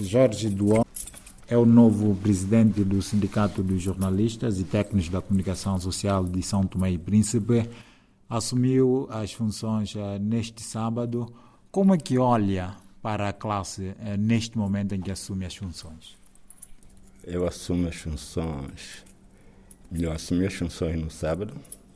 Jorge 0.00 0.48
Duon 0.48 0.84
é 1.46 1.56
o 1.56 1.64
novo 1.64 2.14
presidente 2.16 2.84
do 2.84 3.00
Sindicato 3.00 3.62
dos 3.62 3.82
Jornalistas 3.82 4.60
e 4.60 4.64
Técnicos 4.64 5.08
da 5.08 5.22
Comunicação 5.22 5.80
Social 5.80 6.24
de 6.24 6.42
São 6.42 6.66
Tomé 6.66 6.90
e 6.90 6.98
Príncipe. 6.98 7.68
Assumiu 8.28 9.08
as 9.10 9.32
funções 9.32 9.94
uh, 9.94 10.18
neste 10.20 10.62
sábado. 10.62 11.32
Como 11.70 11.94
é 11.94 11.98
que 11.98 12.18
olha 12.18 12.76
para 13.00 13.30
a 13.30 13.32
classe 13.32 13.82
uh, 13.82 14.16
neste 14.18 14.58
momento 14.58 14.94
em 14.94 15.00
que 15.00 15.10
assume 15.10 15.46
as 15.46 15.56
funções? 15.56 16.16
Eu 17.24 17.46
assumo 17.46 17.88
as 17.88 17.96
funções. 17.96 19.04
Eu 19.90 20.12
assumi 20.12 20.46
as 20.46 20.54
funções 20.54 21.00
no 21.00 21.10
sábado, 21.10 21.54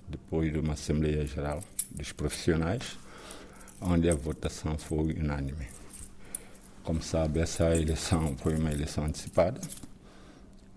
depois 0.09 0.51
de 0.51 0.59
uma 0.59 0.73
Assembleia 0.73 1.27
Geral 1.27 1.63
dos 1.91 2.11
Profissionais, 2.11 2.99
onde 3.81 4.09
a 4.09 4.15
votação 4.15 4.79
foi 4.79 5.13
unânime. 5.13 5.82
Como 6.83 7.01
sabe, 7.01 7.39
essa 7.39 7.77
eleição 7.77 8.37
foi 8.37 8.57
uma 8.57 8.73
eleição 8.73 9.05
antecipada, 9.05 9.61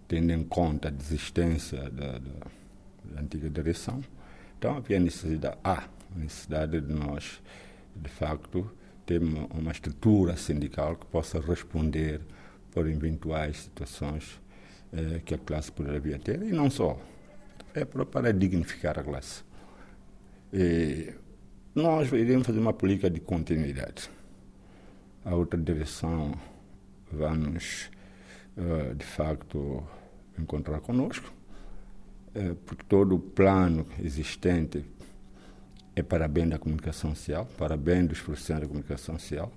tendo 0.08 0.32
em 0.32 0.44
conta 0.44 0.90
a 0.90 0.92
desistência 0.92 1.90
da, 1.90 2.20
da, 2.20 2.32
da 3.06 3.22
antiga 3.22 3.50
direção. 3.50 4.04
Então 4.58 4.78
havia 4.78 5.00
necessidade, 5.00 5.58
há 5.64 5.88
necessidade 6.16 6.80
de 6.80 6.94
nós, 6.94 7.42
de 7.96 8.08
facto, 8.08 8.70
ter 9.04 9.20
uma, 9.20 9.48
uma 9.48 9.72
estrutura 9.72 10.38
sindical 10.38 10.96
que 10.96 11.08
possa 11.08 11.40
responder 11.40 12.22
por 12.72 12.88
eventuais 12.88 13.62
situações 13.62 14.40
eh, 14.94 15.22
que 15.26 15.34
a 15.34 15.40
classe 15.40 15.72
poderia 15.72 16.20
ter, 16.20 16.40
e 16.44 16.52
não 16.52 16.70
só, 16.70 17.00
é 17.74 17.84
para 17.84 18.32
dignificar 18.32 19.00
a 19.00 19.04
classe. 19.04 19.44
E 20.54 21.16
nós 21.74 22.12
iremos 22.12 22.46
fazer 22.46 22.60
uma 22.60 22.74
política 22.74 23.10
de 23.10 23.20
continuidade 23.20 24.10
a 25.26 25.34
outra 25.34 25.60
direção 25.60 26.34
vai 27.12 27.36
uh, 27.36 28.96
de 28.96 29.06
facto, 29.06 29.84
encontrar 30.38 30.80
conosco, 30.82 31.34
uh, 32.36 32.56
porque 32.66 32.84
todo 32.88 33.16
o 33.16 33.20
plano 33.20 33.88
existente 34.00 34.86
é 35.96 36.04
para 36.04 36.28
bem 36.28 36.48
da 36.48 36.60
comunicação 36.60 37.16
social, 37.16 37.48
para 37.58 37.76
bem 37.76 38.06
dos 38.06 38.22
profissionais 38.22 38.62
da 38.62 38.68
comunicação 38.68 39.18
social. 39.18 39.52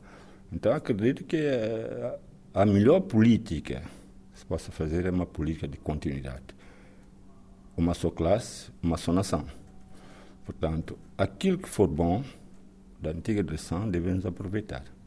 Então, 0.51 0.73
acredito 0.73 1.23
que 1.25 1.37
uh, 1.37 2.19
a 2.55 2.65
melhor 2.65 3.01
política 3.01 3.83
que 4.33 4.39
se 4.39 4.47
possa 4.47 4.73
fazer 4.73 5.05
é 5.05 5.11
uma 5.11 5.27
política 5.27 5.69
de 5.69 5.77
continuidade. 5.77 6.57
Uma 7.77 7.93
só 7.93 8.11
classe, 8.11 8.71
uma 8.83 8.97
só 8.97 9.13
nação. 9.13 9.45
Portanto, 10.47 10.99
aquilo 11.17 11.59
que 11.59 11.69
for 11.69 11.87
bom 11.87 12.25
da 13.01 13.11
antiga 13.11 13.43
direção 13.43 13.89
devemos 13.89 14.25
aproveitar. 14.25 14.98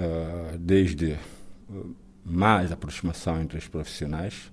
Eh, 0.00 0.56
desde 0.60 1.10
eh, 1.14 1.18
mais 2.24 2.70
aproximação 2.70 3.42
entre 3.42 3.58
os 3.58 3.66
profissionais, 3.66 4.52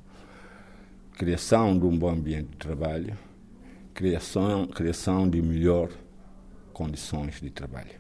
criação 1.20 1.78
de 1.78 1.86
um 1.86 1.96
bom 1.96 2.10
ambiente 2.10 2.50
de 2.50 2.58
trabalho, 2.58 3.16
criação, 3.94 4.66
criação 4.66 5.30
de 5.30 5.40
melhor 5.44 5.92
condições 6.74 7.40
de 7.40 7.52
trabalho. 7.52 7.94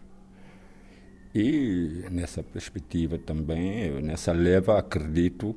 E 1.35 2.05
nessa 2.09 2.41
perspectiva 2.41 3.19
também, 3.19 4.01
nessa 4.01 4.31
leva, 4.31 4.79
acredito 4.79 5.55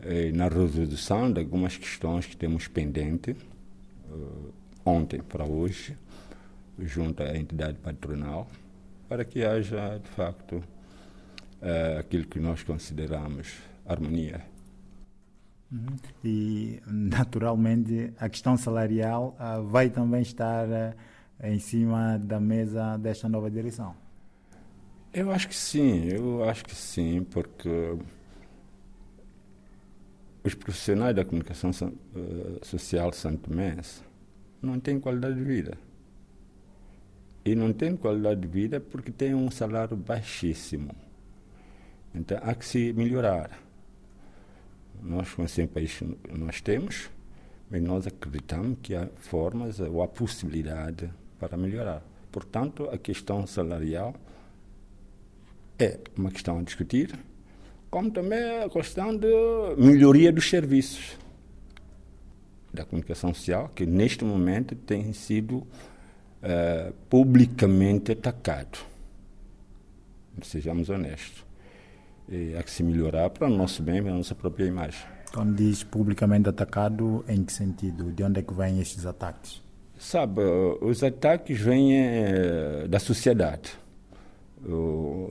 eh, 0.00 0.32
na 0.32 0.48
resolução 0.48 1.30
de 1.30 1.40
algumas 1.40 1.76
questões 1.76 2.24
que 2.24 2.38
temos 2.38 2.68
pendente 2.68 3.32
eh, 3.32 4.14
ontem 4.82 5.20
para 5.20 5.44
hoje, 5.44 5.94
junto 6.78 7.22
à 7.22 7.36
entidade 7.36 7.76
patronal, 7.76 8.48
para 9.10 9.26
que 9.26 9.44
haja, 9.44 10.00
de 10.02 10.08
facto, 10.08 10.64
uh, 11.62 11.98
aquilo 11.98 12.26
que 12.26 12.38
nós 12.38 12.62
consideramos 12.62 13.58
harmonia. 13.86 14.44
Uhum. 15.70 15.96
E, 16.24 16.80
naturalmente, 16.86 18.12
a 18.18 18.28
questão 18.28 18.56
salarial 18.56 19.36
uh, 19.38 19.62
vai 19.64 19.90
também 19.90 20.22
estar 20.22 20.66
uh, 20.66 20.94
em 21.42 21.58
cima 21.58 22.18
da 22.18 22.40
mesa 22.40 22.96
desta 22.96 23.28
nova 23.28 23.50
direção? 23.50 23.94
Eu 25.12 25.30
acho 25.30 25.48
que 25.48 25.54
sim, 25.56 26.04
eu 26.10 26.44
acho 26.44 26.64
que 26.64 26.74
sim, 26.74 27.24
porque 27.30 27.96
os 30.44 30.54
profissionais 30.54 31.16
da 31.16 31.24
comunicação 31.24 31.70
social 32.62 33.12
santomense 33.12 34.02
não 34.60 34.78
têm 34.78 35.00
qualidade 35.00 35.36
de 35.36 35.44
vida. 35.44 35.78
E 37.44 37.54
não 37.54 37.72
têm 37.72 37.96
qualidade 37.96 38.40
de 38.40 38.46
vida 38.46 38.80
porque 38.80 39.10
têm 39.10 39.34
um 39.34 39.50
salário 39.50 39.96
baixíssimo. 39.96 40.94
Então 42.18 42.38
há 42.42 42.54
que 42.54 42.66
se 42.66 42.92
melhorar. 42.92 43.50
Nós, 45.00 45.32
como 45.32 45.48
sempre, 45.48 45.74
país 45.74 46.00
nós 46.36 46.60
temos, 46.60 47.08
mas 47.70 47.80
nós 47.80 48.06
acreditamos 48.06 48.78
que 48.82 48.94
há 48.94 49.06
formas 49.16 49.78
ou 49.78 50.02
há 50.02 50.08
possibilidade 50.08 51.08
para 51.38 51.56
melhorar. 51.56 52.02
Portanto, 52.32 52.88
a 52.90 52.98
questão 52.98 53.46
salarial 53.46 54.14
é 55.78 56.00
uma 56.16 56.30
questão 56.30 56.58
a 56.58 56.62
discutir, 56.62 57.16
como 57.88 58.10
também 58.10 58.62
a 58.62 58.68
questão 58.68 59.16
de 59.16 59.28
melhoria 59.76 60.32
dos 60.32 60.50
serviços 60.50 61.16
da 62.74 62.84
comunicação 62.84 63.32
social, 63.32 63.70
que 63.74 63.86
neste 63.86 64.24
momento 64.24 64.74
tem 64.74 65.12
sido 65.12 65.58
uh, 65.58 66.92
publicamente 67.08 68.12
atacado. 68.12 68.78
Sejamos 70.42 70.88
honestos 70.88 71.47
há 72.58 72.62
que 72.62 72.70
se 72.70 72.82
melhorar 72.82 73.30
para 73.30 73.46
o 73.46 73.50
nosso 73.50 73.82
bem, 73.82 74.02
para 74.02 74.12
a 74.12 74.16
nossa 74.16 74.34
própria 74.34 74.66
imagem. 74.66 75.00
Quando 75.32 75.54
diz 75.54 75.82
publicamente 75.82 76.48
atacado, 76.48 77.24
em 77.28 77.44
que 77.44 77.52
sentido? 77.52 78.10
De 78.12 78.22
onde 78.22 78.40
é 78.40 78.42
que 78.42 78.54
vêm 78.54 78.80
estes 78.80 79.04
ataques? 79.06 79.62
Sabe, 79.98 80.40
os 80.80 81.02
ataques 81.02 81.60
vêm 81.60 81.96
eh, 81.96 82.86
da 82.88 82.98
sociedade, 82.98 83.72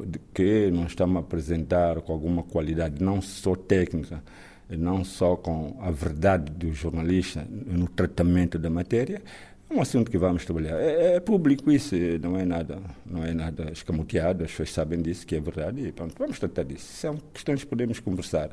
de 0.06 0.20
que 0.34 0.70
nós 0.72 0.88
estamos 0.88 1.18
a 1.18 1.20
apresentar 1.20 2.02
com 2.02 2.14
alguma 2.14 2.44
qualidade, 2.44 3.02
não 3.04 3.22
só 3.22 3.56
técnica, 3.56 4.22
não 4.70 5.04
só 5.04 5.36
com 5.36 5.78
a 5.80 5.92
verdade 5.92 6.52
do 6.52 6.74
jornalista 6.74 7.46
no 7.50 7.88
tratamento 7.88 8.60
da 8.60 8.70
matéria, 8.70 9.22
é 9.70 9.74
um 9.74 9.82
assunto 9.82 10.10
que 10.10 10.18
vamos 10.18 10.46
trabalhar. 10.46 10.78
É, 10.80 11.16
é, 11.16 11.20
público 11.20 11.72
isso, 11.72 11.96
não 12.22 12.38
é 12.38 12.46
nada, 12.46 12.80
não 13.06 13.24
é 13.24 13.34
nada 13.34 13.72
escamoteado, 13.72 14.44
as 14.44 14.52
pessoas 14.52 14.72
sabem 14.72 15.02
disso, 15.02 15.26
que 15.26 15.36
é 15.36 15.40
verdade, 15.40 15.88
e 15.88 15.92
pronto, 15.92 16.16
vamos 16.18 16.40
tratar 16.40 16.64
disso. 16.64 16.86
São 16.94 17.18
questões 17.34 17.64
que 17.64 17.68
podemos 17.68 18.00
conversar 18.00 18.50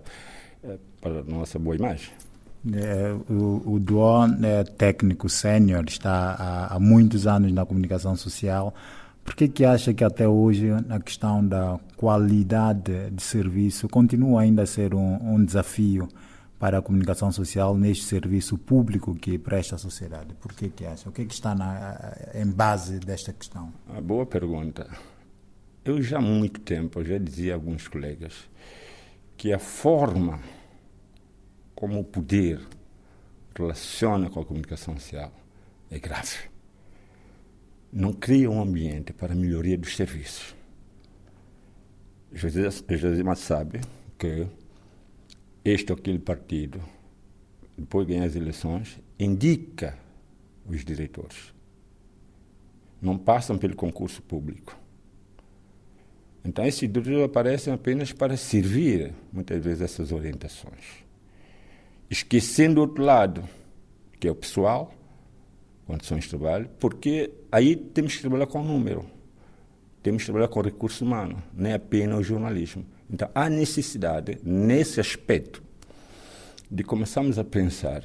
é, 0.63 0.77
para 1.01 1.21
a 1.21 1.25
nossa 1.25 1.59
boa 1.59 1.77
imagem. 1.77 2.11
É, 2.73 3.15
o, 3.31 3.79
o 3.79 3.81
é 4.43 4.65
técnico 4.65 5.29
sênior, 5.29 5.85
está 5.87 6.35
há, 6.39 6.75
há, 6.75 6.81
muitos 6.81 7.27
anos 7.27 7.53
na 7.53 7.67
comunicação 7.67 8.17
social. 8.17 8.75
Por 9.23 9.37
que, 9.37 9.49
que 9.49 9.65
acha 9.65 9.93
que 9.93 10.03
até 10.03 10.27
hoje 10.27 10.71
a 10.89 10.99
questão 10.99 11.47
da 11.47 11.79
qualidade 11.97 13.11
de 13.11 13.23
serviço 13.23 13.89
continua 13.89 14.43
ainda 14.43 14.63
a 14.63 14.67
ser 14.67 14.95
um, 14.95 15.35
um 15.35 15.45
desafio? 15.45 16.09
Para 16.65 16.79
a 16.79 16.83
comunicação 16.83 17.31
social 17.31 17.77
neste 17.77 18.05
serviço 18.05 18.57
público 18.57 19.15
que 19.15 19.37
presta 19.37 19.75
à 19.75 19.79
sociedade? 19.79 20.33
Por 20.33 20.55
que 20.55 20.71
que 20.71 20.87
acha? 20.87 21.07
O 21.07 21.13
que, 21.13 21.21
é 21.21 21.25
que 21.27 21.35
está 21.35 21.55
na, 21.55 22.17
em 22.35 22.47
base 22.47 22.99
desta 23.01 23.35
questão? 23.35 23.71
Uma 23.87 24.01
boa 24.01 24.25
pergunta. 24.25 24.89
Eu 25.85 26.01
já 26.01 26.17
há 26.17 26.21
muito 26.23 26.61
tempo, 26.61 27.05
já 27.05 27.19
dizia 27.19 27.53
a 27.53 27.57
alguns 27.57 27.87
colegas, 27.87 28.49
que 29.37 29.53
a 29.53 29.59
forma 29.59 30.41
como 31.75 32.01
o 32.01 32.05
poder 32.05 32.67
relaciona 33.55 34.31
com 34.31 34.41
a 34.41 34.45
comunicação 34.47 34.99
social 34.99 35.35
é 35.91 35.99
grave. 35.99 36.49
Não 37.93 38.15
cria 38.15 38.51
um 38.51 38.63
ambiente 38.63 39.13
para 39.13 39.35
a 39.35 39.37
melhoria 39.37 39.77
dos 39.77 39.95
serviços. 39.95 40.55
José, 42.33 42.71
José 42.89 43.35
sabe 43.35 43.83
que 44.17 44.47
este 45.65 45.93
ou 45.93 45.99
aquele 45.99 46.19
partido, 46.19 46.81
depois 47.77 48.07
de 48.07 48.13
ganhar 48.13 48.27
as 48.27 48.37
eleições, 48.37 49.01
indica 49.19 49.99
os 50.67 50.85
diretores. 50.85 51.55
Não 53.01 53.17
passam 53.19 53.59
pelo 53.59 53.75
concurso 53.75 54.23
público. 54.23 54.79
Então, 56.45 56.65
esses 56.65 56.81
diretores 56.81 57.25
aparecem 57.25 57.73
apenas 57.73 58.13
para 58.13 58.37
servir, 58.37 59.15
muitas 59.33 59.65
vezes, 59.65 59.81
essas 59.81 60.13
orientações. 60.13 61.05
Esquecendo 62.11 62.81
o 62.81 62.83
outro 62.83 63.03
lado, 63.03 63.49
que 64.21 64.29
é 64.29 64.31
o 64.31 64.35
pessoal, 64.35 64.95
condições 65.87 66.25
de 66.25 66.31
trabalho, 66.31 66.69
porque 66.79 67.31
aí 67.51 67.75
temos 67.75 68.15
que 68.15 68.21
trabalhar 68.21 68.47
com 68.47 68.63
número, 68.63 69.07
temos 70.03 70.23
que 70.23 70.27
trabalhar 70.27 70.49
com 70.49 70.61
recurso 70.61 71.05
humano, 71.05 71.43
nem 71.55 71.73
apenas 71.73 72.19
o 72.19 72.23
jornalismo. 72.23 72.85
Então, 73.11 73.29
há 73.35 73.49
necessidade, 73.51 74.39
nesse 74.43 75.01
aspecto, 75.01 75.63
de 76.71 76.83
começarmos 76.83 77.39
a 77.39 77.45
pensar 77.45 78.03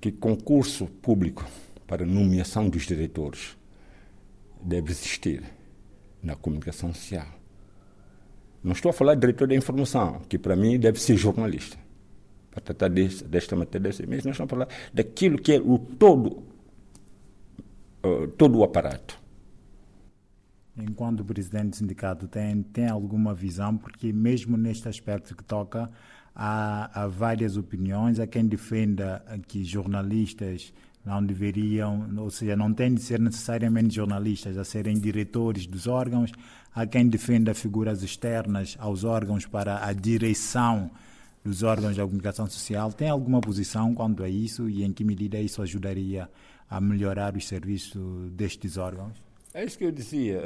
que 0.00 0.10
concurso 0.10 0.86
público 0.86 1.44
para 1.86 2.04
nomeação 2.04 2.68
dos 2.68 2.82
diretores 2.82 3.56
deve 4.60 4.90
existir 4.90 5.42
na 6.22 6.34
comunicação 6.34 6.92
social. 6.92 7.28
Não 8.62 8.72
estou 8.72 8.90
a 8.90 8.92
falar 8.92 9.14
de 9.14 9.20
diretor 9.20 9.46
da 9.46 9.54
informação, 9.54 10.22
que 10.28 10.38
para 10.38 10.56
mim 10.56 10.78
deve 10.78 10.98
ser 10.98 11.16
jornalista. 11.16 11.76
Para 12.50 12.62
tratar 12.62 12.88
desta, 12.88 13.28
desta 13.28 13.56
matéria, 13.56 13.90
mas 14.08 14.24
nós 14.24 14.34
estamos 14.34 14.40
a 14.40 14.46
falar 14.46 14.68
daquilo 14.92 15.38
que 15.38 15.52
é 15.52 15.60
o 15.60 15.78
todo, 15.78 16.42
uh, 18.04 18.28
todo 18.38 18.58
o 18.58 18.64
aparato. 18.64 19.23
Enquanto 20.76 21.24
presidente 21.24 21.70
do 21.70 21.76
sindicato, 21.76 22.26
tem, 22.26 22.62
tem 22.62 22.88
alguma 22.88 23.32
visão? 23.32 23.76
Porque 23.76 24.12
mesmo 24.12 24.56
neste 24.56 24.88
aspecto 24.88 25.36
que 25.36 25.44
toca, 25.44 25.88
há, 26.34 27.02
há 27.02 27.06
várias 27.06 27.56
opiniões. 27.56 28.18
Há 28.18 28.26
quem 28.26 28.46
defenda 28.46 29.24
que 29.46 29.64
jornalistas 29.64 30.72
não 31.04 31.24
deveriam, 31.24 32.08
ou 32.16 32.30
seja, 32.30 32.56
não 32.56 32.72
têm 32.72 32.94
de 32.94 33.02
ser 33.02 33.20
necessariamente 33.20 33.94
jornalistas 33.94 34.56
a 34.56 34.64
serem 34.64 34.98
diretores 34.98 35.66
dos 35.66 35.86
órgãos. 35.86 36.32
Há 36.74 36.86
quem 36.86 37.06
defenda 37.08 37.54
figuras 37.54 38.02
externas 38.02 38.76
aos 38.80 39.04
órgãos 39.04 39.46
para 39.46 39.86
a 39.86 39.92
direção 39.92 40.90
dos 41.44 41.62
órgãos 41.62 41.96
da 41.96 42.02
comunicação 42.02 42.46
social. 42.48 42.92
Tem 42.92 43.08
alguma 43.08 43.40
posição 43.40 43.94
quanto 43.94 44.24
a 44.24 44.28
isso 44.28 44.68
e 44.68 44.82
em 44.82 44.92
que 44.92 45.04
medida 45.04 45.38
isso 45.38 45.62
ajudaria 45.62 46.28
a 46.68 46.80
melhorar 46.80 47.36
os 47.36 47.46
serviços 47.46 48.32
destes 48.32 48.78
órgãos? 48.78 49.22
É 49.54 49.64
isso 49.64 49.78
que 49.78 49.84
eu 49.84 49.92
dizia. 49.92 50.42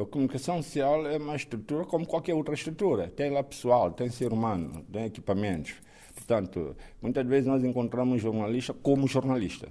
A, 0.00 0.06
comunicação 0.06 0.62
social 0.62 1.04
é 1.08 1.16
uma 1.16 1.34
estrutura 1.34 1.84
como 1.84 2.06
qualquer 2.06 2.32
outra 2.32 2.54
estrutura. 2.54 3.08
Tem 3.08 3.28
lá 3.28 3.42
pessoal, 3.42 3.90
tem 3.90 4.08
ser 4.08 4.32
humano, 4.32 4.86
tem 4.90 5.06
equipamentos. 5.06 5.74
Portanto, 6.14 6.76
muitas 7.00 7.26
vezes 7.26 7.48
nós 7.48 7.64
encontramos 7.64 8.14
um 8.14 8.18
jornalista 8.18 8.72
como 8.72 9.08
jornalista. 9.08 9.68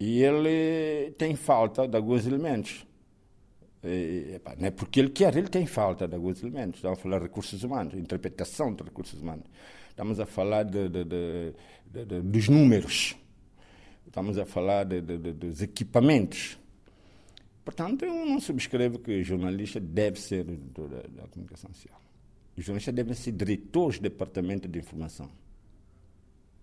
E 0.00 0.24
ele 0.24 1.12
tem 1.12 1.36
falta 1.36 1.86
de 1.86 1.96
alguns 1.96 2.26
elementos. 2.26 2.84
E, 3.84 4.32
epa, 4.34 4.56
não 4.58 4.66
é 4.66 4.70
porque 4.72 4.98
ele 4.98 5.10
quer, 5.10 5.36
ele 5.36 5.48
tem 5.48 5.64
falta 5.64 6.08
de 6.08 6.16
alguns 6.16 6.42
elementos. 6.42 6.78
Estamos 6.78 6.98
a 6.98 7.02
falar 7.02 7.18
de 7.18 7.26
recursos 7.26 7.62
humanos, 7.62 7.94
interpretação 7.94 8.74
de 8.74 8.82
recursos 8.82 9.22
humanos. 9.22 9.44
Estamos 9.90 10.18
a 10.18 10.26
falar 10.26 10.64
de, 10.64 10.88
de, 10.88 11.04
de, 11.04 12.20
dos 12.22 12.48
números. 12.48 13.14
Estamos 14.04 14.36
a 14.36 14.44
falar 14.44 14.84
dos 14.84 15.62
equipamentos 15.62 16.58
Portanto, 17.66 18.04
eu 18.04 18.14
não 18.24 18.38
subscrevo 18.38 19.00
que 19.00 19.10
o 19.10 19.24
jornalista 19.24 19.80
deve 19.80 20.20
ser 20.20 20.44
diretor 20.44 20.88
da, 20.88 21.22
da 21.22 21.26
comunicação 21.26 21.68
social. 21.74 22.00
Os 22.56 22.64
jornalistas 22.64 22.94
devem 22.94 23.12
ser 23.12 23.32
diretores 23.32 23.98
do 23.98 24.02
departamento 24.02 24.68
de 24.68 24.78
informação. 24.78 25.28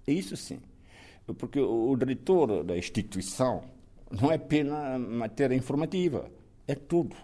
Isso 0.08 0.38
sim. 0.38 0.62
Porque 1.38 1.60
o, 1.60 1.90
o 1.92 1.98
diretor 1.98 2.64
da 2.64 2.78
instituição 2.78 3.66
não 4.10 4.32
é 4.32 4.36
apenas 4.36 4.98
matéria 5.02 5.54
informativa, 5.54 6.32
é 6.66 6.74
tudo. 6.74 7.18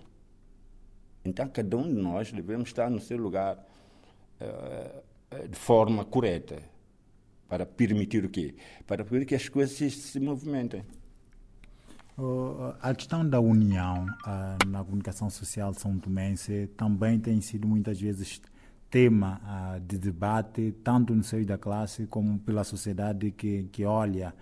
Então, 1.24 1.48
cada 1.48 1.78
um 1.78 1.88
de 1.88 2.02
nós 2.02 2.34
devemos 2.34 2.68
estar 2.68 2.90
no 2.90 3.00
seu 3.00 3.18
lugar 3.18 3.66
uh, 4.42 5.48
de 5.48 5.58
forma 5.58 6.04
correta 6.04 6.62
para 7.48 7.66
permitir 7.66 8.26
o 8.26 8.30
quê? 8.30 8.56
Para 8.86 9.06
permitir 9.06 9.26
que 9.26 9.36
as 9.36 9.48
coisas 9.48 9.78
se, 9.78 9.90
se 9.90 10.20
movimentem. 10.20 10.84
A 12.82 12.94
questão 12.94 13.28
da 13.28 13.40
união 13.40 14.06
uh, 14.06 14.68
na 14.68 14.84
comunicação 14.84 15.30
social 15.30 15.74
São 15.74 15.98
Tomense 15.98 16.70
também 16.76 17.18
tem 17.18 17.40
sido 17.40 17.66
muitas 17.66 18.00
vezes 18.00 18.42
tema 18.90 19.40
uh, 19.44 19.80
de 19.80 19.98
debate, 19.98 20.74
tanto 20.84 21.16
no 21.16 21.24
seio 21.24 21.46
da 21.46 21.58
classe 21.58 22.06
como 22.08 22.38
pela 22.40 22.66
sociedade 22.66 23.32
que, 23.32 23.70
que 23.72 23.86
olha 23.86 24.34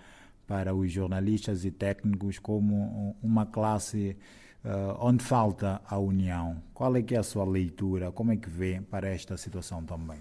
para 0.46 0.74
os 0.74 0.90
jornalistas 0.90 1.64
e 1.64 1.70
técnicos 1.70 2.40
como 2.40 3.16
uma 3.22 3.46
classe 3.46 4.16
uh, 4.64 4.96
onde 5.00 5.22
falta 5.22 5.80
a 5.86 5.98
união. 5.98 6.56
Qual 6.74 6.96
é 6.96 7.02
que 7.02 7.14
é 7.14 7.18
a 7.18 7.22
sua 7.22 7.44
leitura? 7.44 8.10
Como 8.10 8.32
é 8.32 8.36
que 8.36 8.48
vê 8.48 8.80
para 8.90 9.08
esta 9.08 9.36
situação 9.36 9.84
também? 9.84 10.18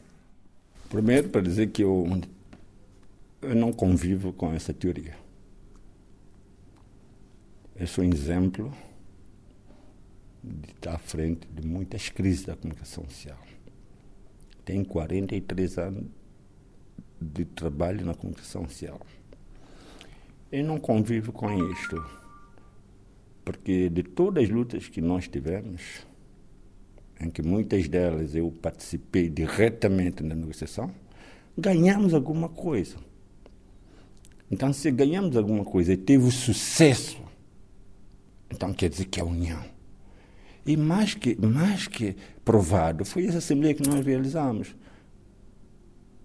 Primeiro, 0.89 1.29
para 1.29 1.41
dizer 1.41 1.67
que 1.67 1.83
eu, 1.83 2.05
eu 3.41 3.55
não 3.55 3.71
convivo 3.71 4.31
com 4.31 4.53
essa 4.53 4.73
teoria. 4.73 5.26
Eu 7.79 7.85
sou 7.85 8.03
um 8.03 8.09
exemplo 8.11 8.73
de 10.43 10.71
estar 10.71 10.95
à 10.95 10.97
frente 10.97 11.47
de 11.47 11.67
muitas 11.67 12.09
crises 12.09 12.43
da 12.43 12.55
comunicação 12.55 13.07
social. 13.07 13.37
Tenho 14.65 14.83
43 14.83 15.77
anos 15.77 16.05
de 17.21 17.45
trabalho 17.45 18.03
na 18.03 18.15
comunicação 18.15 18.67
social. 18.67 18.99
Eu 20.51 20.63
não 20.63 20.79
convivo 20.79 21.31
com 21.31 21.53
isto, 21.71 22.03
porque 23.45 23.89
de 23.89 24.01
todas 24.01 24.45
as 24.45 24.49
lutas 24.49 24.89
que 24.89 24.99
nós 24.99 25.27
tivemos, 25.27 26.07
em 27.21 27.29
que 27.29 27.43
muitas 27.43 27.87
delas 27.87 28.33
eu 28.33 28.51
participei 28.59 29.29
diretamente 29.29 30.23
na 30.23 30.33
negociação, 30.33 30.91
ganhamos 31.55 32.15
alguma 32.15 32.49
coisa. 32.49 32.97
Então, 34.49 34.73
se 34.73 34.89
ganhamos 34.89 35.37
alguma 35.37 35.63
coisa 35.63 35.93
e 35.93 35.97
teve 35.97 36.31
sucesso 36.31 37.26
então 38.57 38.73
quer 38.73 38.89
dizer 38.89 39.05
que 39.05 39.19
é 39.19 39.23
união. 39.23 39.63
E 40.65 40.75
mais 40.75 41.13
que, 41.13 41.37
mais 41.39 41.87
que 41.87 42.15
provado, 42.43 43.05
foi 43.05 43.25
essa 43.25 43.37
assembleia 43.37 43.73
que 43.73 43.87
nós 43.87 44.05
realizamos. 44.05 44.75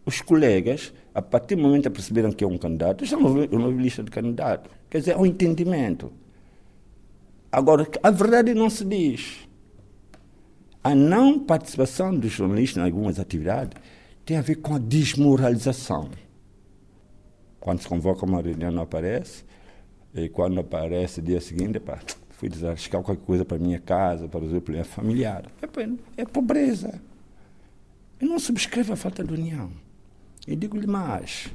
Os 0.05 0.21
colegas, 0.21 0.93
a 1.15 1.23
partir 1.23 1.55
do 1.55 1.63
momento 1.63 1.85
que 1.85 1.91
perceberam 1.91 2.33
que 2.33 2.43
é 2.43 2.47
um 2.47 2.59
candidato, 2.59 3.05
já 3.05 3.17
não 3.17 3.27
houve 3.27 3.77
lista 3.81 4.03
de 4.03 4.11
candidato. 4.11 4.69
Quer 4.91 4.99
dizer, 4.99 5.13
é 5.13 5.17
um 5.17 5.25
entendimento. 5.25 6.13
Agora, 7.53 7.87
a 8.03 8.11
verdade 8.11 8.53
não 8.53 8.69
se 8.69 8.85
diz. 8.85 9.47
A 10.83 10.93
não 10.93 11.39
participação 11.39 12.13
dos 12.19 12.33
jornalistas 12.33 12.83
em 12.83 12.87
algumas 12.87 13.21
atividades 13.21 13.81
tem 14.25 14.37
a 14.37 14.41
ver 14.41 14.57
com 14.57 14.75
a 14.75 14.79
desmoralização. 14.79 16.11
Quando 17.61 17.81
se 17.81 17.89
convoca 17.89 18.27
uma 18.27 18.43
reunião 18.43 18.73
não 18.73 18.83
aparece, 18.83 19.45
e 20.15 20.29
quando 20.29 20.61
aparece 20.61 21.23
dia 21.23 21.41
seguinte, 21.41 21.79
pá, 21.79 22.01
fui 22.43 22.49
desarriscar 22.49 23.01
qualquer 23.01 23.25
coisa 23.25 23.45
para 23.45 23.57
minha 23.57 23.79
casa, 23.79 24.27
para 24.27 24.41
resolver 24.41 24.63
problema 24.63 24.85
familiar. 24.85 25.45
É, 25.63 26.23
é 26.23 26.25
pobreza. 26.25 27.01
Eu 28.21 28.27
não 28.27 28.41
subscrevo 28.41 28.93
a 28.93 28.97
falta 28.97 29.23
de 29.23 29.33
união. 29.33 29.71
E 30.49 30.57
digo-lhe 30.57 30.89
mais: 30.89 31.51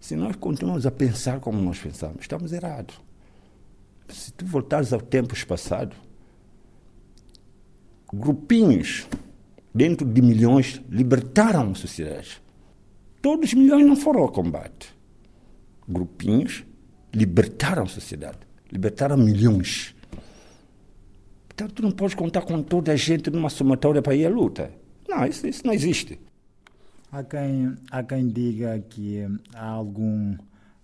se 0.00 0.16
nós 0.16 0.34
continuamos 0.34 0.86
a 0.86 0.90
pensar 0.90 1.38
como 1.38 1.62
nós 1.62 1.78
pensamos, 1.78 2.16
estamos 2.22 2.52
errados. 2.52 3.00
Se 4.08 4.32
tu 4.32 4.44
voltares 4.44 4.92
ao 4.92 5.00
tempos 5.00 5.44
passados, 5.44 5.96
grupinhos 8.12 9.06
dentro 9.72 10.04
de 10.04 10.20
milhões 10.20 10.82
libertaram 10.90 11.70
a 11.70 11.74
sociedade. 11.76 12.42
Todos 13.22 13.50
os 13.50 13.54
milhões 13.54 13.86
não 13.86 13.94
foram 13.94 14.22
ao 14.22 14.32
combate. 14.32 14.92
Grupinhos 15.88 16.64
libertaram 17.14 17.84
a 17.84 17.86
sociedade, 17.86 18.38
libertaram 18.72 19.16
milhões. 19.16 19.94
Então 21.58 21.66
tu 21.66 21.82
não 21.82 21.90
podes 21.90 22.14
contar 22.14 22.42
com 22.42 22.62
toda 22.62 22.92
a 22.92 22.96
gente 22.96 23.30
numa 23.30 23.50
somatória 23.50 24.00
para 24.00 24.14
ir 24.14 24.24
à 24.24 24.30
luta. 24.30 24.70
Não, 25.08 25.26
isso, 25.26 25.44
isso 25.44 25.66
não 25.66 25.72
existe. 25.72 26.16
Há 27.10 27.24
quem, 27.24 27.76
há 27.90 28.00
quem 28.04 28.28
diga 28.28 28.78
que 28.78 29.26
há 29.52 29.66
algum 29.66 30.34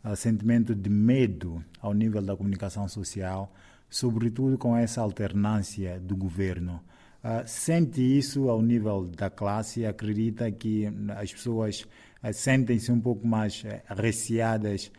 uh, 0.05 0.17
sentimento 0.17 0.75
de 0.75 0.91
medo 0.91 1.65
ao 1.81 1.95
nível 1.95 2.21
da 2.21 2.37
comunicação 2.37 2.89
social, 2.89 3.55
sobretudo 3.89 4.59
com 4.59 4.77
essa 4.77 5.01
alternância 5.01 6.01
do 6.01 6.17
governo. 6.17 6.83
Uh, 7.23 7.47
sente 7.47 8.01
isso 8.01 8.49
ao 8.49 8.61
nível 8.61 9.05
da 9.05 9.31
classe? 9.31 9.87
Acredita 9.87 10.51
que 10.51 10.89
as 11.17 11.33
pessoas 11.33 11.87
uh, 12.21 12.33
sentem-se 12.33 12.91
um 12.91 13.01
pouco 13.01 13.25
mais 13.25 13.65
receadas 13.91 14.91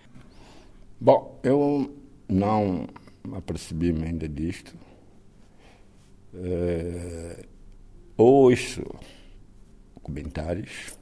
Bom, 1.01 1.37
eu 1.43 1.93
não 2.29 2.87
apercebi-me 3.33 4.05
ainda 4.05 4.29
disto. 4.29 4.73
É, 6.37 7.45
ouço 8.17 8.83
comentários, 10.01 10.95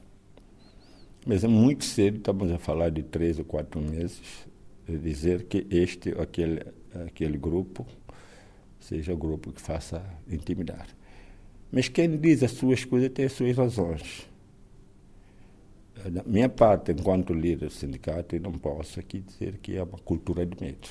mas 1.26 1.44
é 1.44 1.48
muito 1.48 1.84
cedo, 1.84 2.18
estamos 2.18 2.50
a 2.50 2.58
falar 2.58 2.90
de 2.90 3.02
três 3.02 3.38
ou 3.38 3.44
quatro 3.44 3.80
meses, 3.80 4.46
dizer 4.86 5.44
que 5.44 5.66
este 5.70 6.14
ou 6.14 6.22
aquele, 6.22 6.62
aquele 7.06 7.38
grupo 7.38 7.86
seja 8.78 9.12
o 9.12 9.16
grupo 9.16 9.52
que 9.52 9.60
faça 9.60 10.04
intimidar. 10.28 10.86
Mas 11.72 11.88
quem 11.88 12.16
diz 12.16 12.42
as 12.42 12.52
suas 12.52 12.84
coisas 12.84 13.10
tem 13.10 13.24
as 13.24 13.32
suas 13.32 13.56
razões. 13.56 14.28
Da 16.10 16.22
minha 16.24 16.48
parte, 16.48 16.92
enquanto 16.92 17.32
líder 17.32 17.66
do 17.68 17.72
sindicato, 17.72 18.36
eu 18.36 18.40
não 18.40 18.52
posso 18.52 19.00
aqui 19.00 19.20
dizer 19.20 19.58
que 19.58 19.76
é 19.76 19.82
uma 19.82 19.98
cultura 19.98 20.44
de 20.44 20.60
medo. 20.62 20.88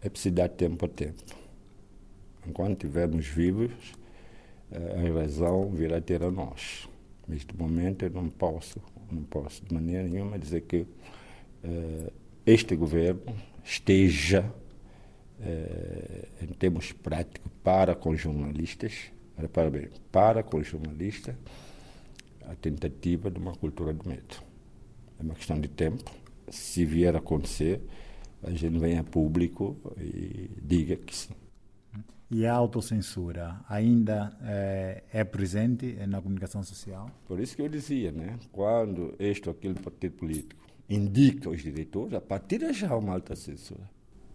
É 0.00 0.08
preciso 0.08 0.36
dar 0.36 0.48
tempo 0.48 0.84
a 0.86 0.88
tempo. 0.88 1.45
Enquanto 2.48 2.84
estivermos 2.84 3.26
vivos, 3.26 3.72
eh, 4.70 5.08
a 5.08 5.20
razão 5.20 5.70
virá 5.70 6.00
ter 6.00 6.22
a 6.22 6.30
nós. 6.30 6.88
De 7.28 7.56
momento, 7.56 8.04
eu 8.04 8.10
não 8.10 8.28
posso, 8.28 8.80
não 9.10 9.22
posso 9.24 9.64
de 9.64 9.74
maneira 9.74 10.04
nenhuma 10.04 10.38
dizer 10.38 10.60
que 10.60 10.82
uh, 10.82 12.12
este 12.46 12.76
governo 12.76 13.34
esteja, 13.64 14.44
uh, 15.40 16.44
em 16.44 16.46
termos 16.54 16.92
práticos, 16.92 17.50
para 17.64 17.96
com 17.96 18.14
jornalistas, 18.14 19.10
Repara 19.36 19.70
bem, 19.70 19.88
para 20.10 20.42
com 20.42 20.56
o 20.56 20.64
jornalista 20.64 21.38
a 22.48 22.54
tentativa 22.54 23.30
de 23.30 23.38
uma 23.38 23.52
cultura 23.52 23.92
do 23.92 24.08
medo. 24.08 24.42
É 25.18 25.22
uma 25.22 25.34
questão 25.34 25.60
de 25.60 25.68
tempo. 25.68 26.10
Se 26.48 26.86
vier 26.86 27.14
a 27.14 27.18
acontecer, 27.18 27.82
a 28.42 28.50
gente 28.50 28.78
venha 28.78 29.00
a 29.00 29.04
público 29.04 29.76
e 29.98 30.48
diga 30.62 30.96
que 30.96 31.14
sim. 31.14 31.34
E 32.28 32.44
a 32.44 32.54
autocensura 32.54 33.60
ainda 33.68 34.36
é, 34.42 35.04
é, 35.12 35.24
presente 35.24 35.94
na 36.08 36.20
comunicação 36.20 36.62
social? 36.64 37.08
Por 37.26 37.38
isso 37.38 37.54
que 37.54 37.62
eu 37.62 37.68
dizia, 37.68 38.10
né? 38.10 38.36
quando 38.50 39.14
este 39.18 39.48
ou 39.48 39.54
aquele 39.54 39.74
partido 39.74 40.16
político 40.16 40.66
indica 40.88 41.48
os 41.48 41.62
diretores, 41.62 42.14
a 42.14 42.20
partir 42.20 42.58
de 42.58 42.72
já 42.72 42.90
há 42.90 42.96
uma 42.96 43.12
alta 43.12 43.36
censura. 43.36 43.88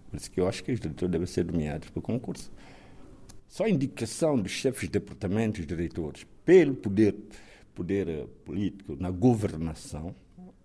Por 0.10 0.18
isso 0.18 0.32
que 0.32 0.40
eu 0.40 0.48
acho 0.48 0.64
que 0.64 0.72
os 0.72 0.80
diretores 0.80 1.12
devem 1.12 1.28
ser 1.28 1.46
nomeados 1.46 1.90
por 1.90 2.02
concurso. 2.02 2.50
Só 3.48 3.66
a 3.66 3.70
indicação 3.70 4.38
dos 4.38 4.54
chefes 4.54 4.84
de 4.84 4.92
departamentos, 4.92 5.66
diretores, 5.66 6.26
pelo 6.46 6.74
poder, 6.74 7.14
poder 7.76 8.08
eh, 8.08 8.28
político 8.46 8.96
na 8.98 9.12
governação, 9.12 10.16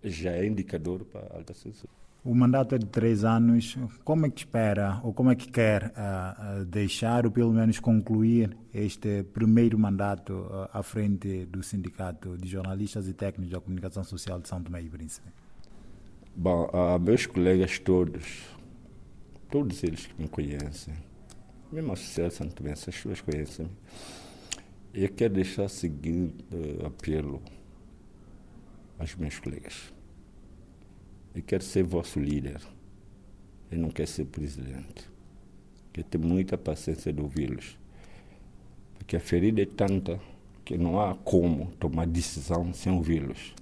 já 0.01 0.31
é 0.31 0.45
indicador 0.45 1.03
para 1.03 1.27
a 1.33 1.37
alta 1.37 1.53
censura. 1.53 1.91
O 2.27 2.35
mandato 2.35 2.75
é 2.75 2.77
de 2.77 2.87
três 2.87 3.23
anos. 3.23 3.77
Como 4.03 4.25
é 4.25 4.29
que 4.29 4.41
espera, 4.41 4.99
ou 5.01 5.13
como 5.13 5.31
é 5.31 5.35
que 5.35 5.49
quer 5.49 5.93
uh, 5.95 6.61
uh, 6.61 6.65
deixar, 6.65 7.25
ou 7.25 7.31
pelo 7.31 7.53
menos 7.53 7.79
concluir 7.79 8.53
este 8.73 9.23
primeiro 9.23 9.79
mandato 9.79 10.33
uh, 10.33 10.67
à 10.73 10.83
frente 10.83 11.45
do 11.45 11.63
Sindicato 11.63 12.37
de 12.37 12.49
Jornalistas 12.49 13.07
e 13.07 13.13
Técnicos 13.13 13.53
da 13.53 13.61
Comunicação 13.61 14.03
Social 14.03 14.41
de 14.41 14.49
São 14.49 14.61
Tomé 14.61 14.81
e 14.81 14.89
Príncipe? 14.89 15.29
Bom, 16.35 16.69
a 16.73 16.99
meus 16.99 17.25
colegas 17.25 17.79
todos, 17.79 18.43
todos 19.49 19.81
eles 19.85 20.07
que 20.07 20.21
me 20.21 20.27
conhecem, 20.27 20.95
mesmo 21.71 21.93
a 21.93 21.95
sociedade 21.95 22.33
São 22.33 22.49
Tomé, 22.49 22.71
essas 22.71 22.93
pessoas 22.93 23.21
conhecem 23.21 23.69
eu 24.93 25.09
quero 25.09 25.35
deixar 25.35 25.63
o 25.63 25.69
seguinte 25.69 26.43
apelo 26.85 27.41
aos 28.99 29.15
meus 29.15 29.39
colegas 29.39 29.95
eu 31.37 31.43
quero 31.43 31.63
ser 31.63 31.83
vosso 31.83 32.19
líder. 32.19 32.59
Eu 33.69 33.77
não 33.77 33.91
quero 33.91 34.09
ser 34.09 34.25
presidente. 34.25 35.07
Quero 35.93 36.07
ter 36.07 36.17
muita 36.17 36.57
paciência 36.57 37.13
de 37.13 37.21
ouvi-los. 37.21 37.77
Porque 38.95 39.15
a 39.15 39.19
ferida 39.19 39.61
é 39.61 39.65
tanta 39.67 40.19
que 40.65 40.79
não 40.79 40.99
há 40.99 41.13
como 41.13 41.67
tomar 41.79 42.07
decisão 42.07 42.73
sem 42.73 42.91
ouvi-los. 42.91 43.53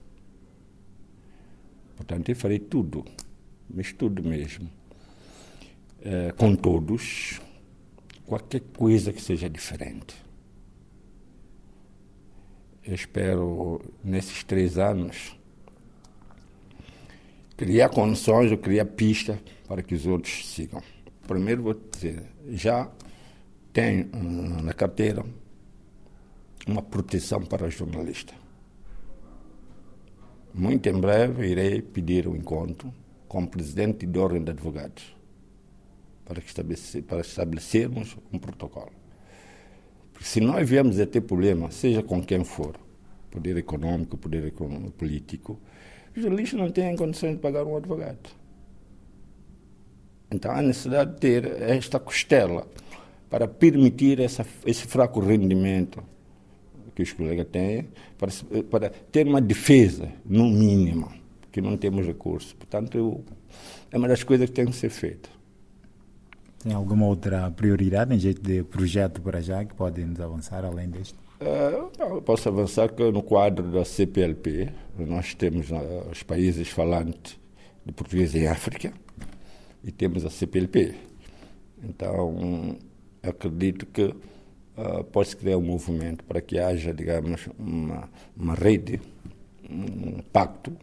Portanto, 1.97 2.29
eu 2.29 2.35
farei 2.35 2.59
tudo, 2.59 3.03
mas 3.69 3.91
tudo 3.91 4.23
mesmo, 4.23 4.69
é, 6.01 6.31
com 6.31 6.55
todos, 6.55 7.41
qualquer 8.25 8.61
coisa 8.61 9.11
que 9.11 9.21
seja 9.21 9.49
diferente. 9.49 10.15
Eu 12.85 12.95
espero, 12.95 13.81
nesses 14.03 14.43
três 14.43 14.77
anos, 14.77 15.35
criar 17.57 17.89
condições 17.89 18.51
ou 18.51 18.57
criar 18.57 18.85
pista 18.85 19.39
para 19.67 19.81
que 19.81 19.95
os 19.95 20.05
outros 20.05 20.47
sigam. 20.49 20.81
Primeiro 21.27 21.63
vou 21.63 21.73
dizer, 21.73 22.23
já 22.49 22.89
tem 23.73 24.09
na 24.63 24.73
carteira 24.73 25.25
uma 26.67 26.81
proteção 26.81 27.41
para 27.41 27.69
jornalista. 27.69 28.33
Muito 30.53 30.87
em 30.87 30.99
breve 30.99 31.47
irei 31.47 31.81
pedir 31.81 32.27
um 32.27 32.35
encontro 32.35 32.93
com 33.27 33.43
o 33.43 33.47
presidente 33.47 34.05
da 34.05 34.21
Ordem 34.21 34.43
de 34.43 34.51
Advogados 34.51 35.15
para, 36.23 36.39
estabelecer, 36.39 37.03
para 37.03 37.21
estabelecermos 37.21 38.15
um 38.31 38.39
protocolo. 38.39 38.91
Porque 40.13 40.27
se 40.27 40.39
nós 40.39 40.67
viemos 40.67 40.99
a 40.99 41.05
ter 41.05 41.21
problema, 41.21 41.69
seja 41.71 42.01
com 42.01 42.23
quem 42.23 42.43
for, 42.43 42.75
poder 43.35 43.57
econômico, 43.57 44.17
poder 44.17 44.51
político, 44.97 45.59
os 46.15 46.21
jornalistas 46.21 46.59
não 46.59 46.71
têm 46.71 46.95
condições 46.95 47.33
de 47.33 47.39
pagar 47.39 47.65
um 47.65 47.75
advogado. 47.75 48.29
Então 50.31 50.51
há 50.51 50.61
necessidade 50.61 51.13
de 51.13 51.19
ter 51.19 51.61
esta 51.61 51.99
costela 51.99 52.67
para 53.29 53.47
permitir 53.47 54.19
essa, 54.19 54.45
esse 54.65 54.87
fraco 54.87 55.19
rendimento 55.19 56.01
que 56.95 57.03
os 57.03 57.11
colegas 57.11 57.47
têm, 57.51 57.89
para, 58.17 58.31
para 58.69 58.89
ter 58.89 59.27
uma 59.27 59.41
defesa, 59.41 60.09
no 60.25 60.45
mínimo, 60.45 61.11
que 61.51 61.59
não 61.59 61.75
temos 61.75 62.07
recursos. 62.07 62.53
Portanto, 62.53 62.97
eu, 62.97 63.23
é 63.91 63.97
uma 63.97 64.07
das 64.07 64.23
coisas 64.23 64.49
que 64.49 64.55
tem 64.55 64.65
que 64.65 64.75
ser 64.75 64.89
feita. 64.89 65.34
Tem 66.65 66.73
alguma 66.73 67.05
outra 67.05 67.51
prioridade 67.51 68.15
em 68.15 68.17
jeito 68.17 68.41
de 68.41 68.63
projeto 68.63 69.21
para 69.21 69.39
já 69.39 69.63
que 69.63 69.75
podem 69.75 70.03
nos 70.03 70.19
avançar 70.19 70.65
além 70.65 70.89
deste? 70.89 71.13
Uh, 71.39 72.19
posso 72.23 72.49
avançar 72.49 72.89
que 72.89 73.03
no 73.11 73.21
quadro 73.21 73.71
da 73.71 73.85
CPLP 73.85 74.71
nós 74.97 75.35
temos 75.35 75.69
uh, 75.69 76.09
os 76.11 76.23
países 76.23 76.67
falantes 76.69 77.39
de 77.85 77.93
português 77.93 78.33
em 78.33 78.47
África 78.47 78.91
e 79.83 79.91
temos 79.91 80.25
a 80.25 80.29
CPLP. 80.31 80.95
Então, 81.83 82.75
acredito 83.21 83.85
que 83.85 84.05
uh, 84.05 85.03
pode-se 85.11 85.37
criar 85.37 85.57
um 85.57 85.61
movimento 85.61 86.23
para 86.23 86.41
que 86.41 86.57
haja, 86.57 86.91
digamos, 86.91 87.47
uma, 87.59 88.09
uma 88.35 88.55
rede, 88.55 88.99
um 89.69 90.19
pacto 90.33 90.75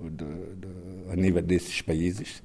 de, 0.00 0.24
de, 0.56 1.12
a 1.12 1.14
nível 1.14 1.42
desses 1.42 1.80
países, 1.80 2.42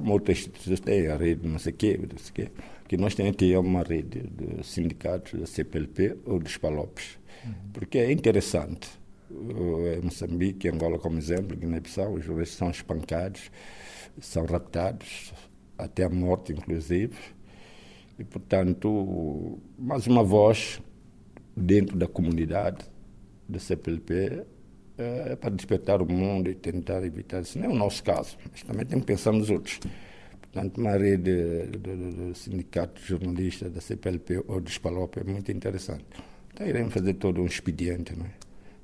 como 0.00 0.12
outras 0.12 0.38
instituições 0.38 0.80
têm, 0.80 1.06
a 1.06 1.16
rede 1.16 1.46
não 1.46 1.58
sei 1.58 1.72
o 1.72 1.76
quê, 1.76 2.00
não 2.00 2.18
sei 2.18 2.30
o 2.30 2.34
quê 2.34 2.50
que 2.88 2.96
nós 2.96 3.14
temos 3.14 3.36
ter 3.36 3.56
uma 3.56 3.82
rede 3.82 4.22
de 4.28 4.64
sindicatos 4.64 5.38
da 5.40 5.46
CPLP 5.46 6.18
ou 6.26 6.38
dos 6.38 6.56
PALOPs, 6.56 7.18
uhum. 7.44 7.52
porque 7.72 7.98
é 7.98 8.12
interessante. 8.12 8.88
Uh, 9.30 10.02
Moçambique, 10.02 10.68
Angola 10.68 10.98
como 10.98 11.18
exemplo, 11.18 11.56
Guiné-Bissau, 11.56 12.12
os 12.14 12.24
jovens 12.24 12.50
são 12.50 12.70
espancados, 12.70 13.50
são 14.20 14.44
raptados, 14.44 15.32
até 15.78 16.04
a 16.04 16.10
morte 16.10 16.52
inclusive, 16.52 17.16
e 18.18 18.24
portanto, 18.24 19.58
mais 19.78 20.06
uma 20.06 20.22
voz 20.22 20.80
dentro 21.56 21.96
da 21.96 22.06
comunidade 22.06 22.84
da 23.48 23.58
CPLP 23.58 24.44
é, 24.98 25.32
é 25.32 25.36
para 25.36 25.50
despertar 25.50 26.00
o 26.00 26.06
mundo 26.06 26.50
e 26.50 26.54
tentar 26.54 27.04
evitar 27.04 27.42
isso. 27.42 27.58
Não 27.58 27.66
é 27.66 27.68
o 27.68 27.74
nosso 27.74 28.02
caso, 28.02 28.36
mas 28.50 28.62
também 28.62 28.86
tem 28.86 29.00
que 29.00 29.06
pensar 29.06 29.32
nos 29.32 29.50
outros. 29.50 29.80
Portanto, 30.40 30.78
uma 30.78 30.92
rede 30.96 31.66
do 31.66 32.34
sindicato 32.34 33.00
de 33.00 33.08
jornalistas 33.08 33.72
da 33.72 33.80
CPLP 33.80 34.44
ou 34.46 34.60
dos 34.60 34.78
PALOP 34.78 35.18
é 35.18 35.24
muito 35.24 35.50
interessante. 35.50 36.04
Então, 36.52 36.66
iremos 36.66 36.94
fazer 36.94 37.14
todo 37.14 37.42
um 37.42 37.46
expediente 37.46 38.12
é? 38.12 38.26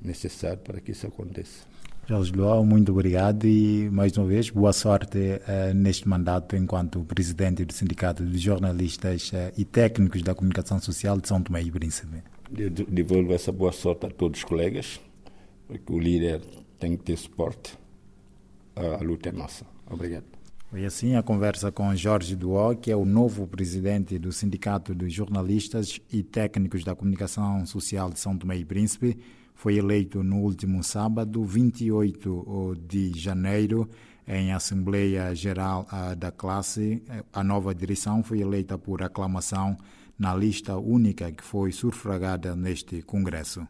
necessário 0.02 0.59
para 0.59 0.81
que 0.81 0.90
isso 0.90 1.07
aconteça. 1.07 1.71
Jorge 2.09 2.33
Luau, 2.33 2.64
muito 2.64 2.90
obrigado 2.90 3.47
e, 3.47 3.88
mais 3.93 4.17
uma 4.17 4.26
vez, 4.26 4.50
boa 4.50 4.73
sorte 4.73 5.17
uh, 5.17 5.73
neste 5.73 6.09
mandato 6.09 6.57
enquanto 6.57 7.05
presidente 7.05 7.64
do 7.64 7.73
Sindicato 7.73 8.26
de 8.26 8.37
Jornalistas 8.37 9.31
uh, 9.31 9.52
e 9.57 9.64
Técnicos 9.64 10.21
da 10.23 10.35
Comunicação 10.35 10.81
Social 10.81 11.21
de 11.21 11.29
São 11.29 11.40
Tomé 11.40 11.62
e 11.62 11.71
Príncipe. 11.71 12.17
Devolvo 12.50 13.33
essa 13.33 13.52
boa 13.52 13.71
sorte 13.71 14.07
a 14.07 14.11
todos 14.11 14.40
os 14.40 14.45
colegas, 14.45 15.00
porque 15.70 15.92
o 15.92 15.98
líder 15.98 16.40
tem 16.78 16.96
que 16.96 17.04
ter 17.04 17.16
suporte. 17.16 17.78
A 18.74 19.02
luta 19.02 19.28
é 19.28 19.32
nossa. 19.32 19.64
Obrigado. 19.88 20.24
Foi 20.68 20.84
assim 20.84 21.14
a 21.14 21.22
conversa 21.22 21.70
com 21.70 21.94
Jorge 21.94 22.34
Duó, 22.36 22.74
que 22.74 22.90
é 22.90 22.96
o 22.96 23.04
novo 23.04 23.46
presidente 23.46 24.18
do 24.18 24.32
Sindicato 24.32 24.94
dos 24.94 25.12
Jornalistas 25.12 26.00
e 26.12 26.22
Técnicos 26.22 26.84
da 26.84 26.94
Comunicação 26.94 27.64
Social 27.66 28.10
de 28.10 28.18
São 28.18 28.36
Tomé 28.36 28.56
e 28.56 28.64
Príncipe. 28.64 29.18
Foi 29.54 29.76
eleito 29.76 30.22
no 30.22 30.38
último 30.38 30.82
sábado, 30.82 31.44
28 31.44 32.76
de 32.86 33.12
janeiro, 33.18 33.88
em 34.26 34.52
Assembleia 34.52 35.34
Geral 35.34 35.86
da 36.16 36.30
classe. 36.30 37.02
A 37.32 37.44
nova 37.44 37.74
direção 37.74 38.22
foi 38.22 38.40
eleita 38.40 38.78
por 38.78 39.02
aclamação 39.02 39.76
na 40.18 40.34
lista 40.34 40.76
única 40.76 41.30
que 41.32 41.42
foi 41.42 41.72
sufragada 41.72 42.54
neste 42.56 43.02
Congresso. 43.02 43.66